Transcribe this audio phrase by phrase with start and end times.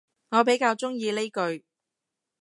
[0.31, 1.63] 我比較鍾意呢句